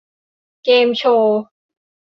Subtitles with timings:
[0.63, 1.41] เกมส์โชว์